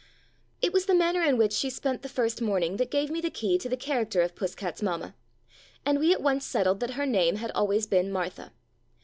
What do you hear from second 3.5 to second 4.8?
to the character of 234 "Puss cat" Puss